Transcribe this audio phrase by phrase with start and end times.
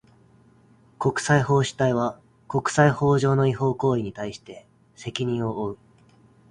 [0.97, 5.77] 国際法主体は、国際法上の違法行為に対して責任を負う。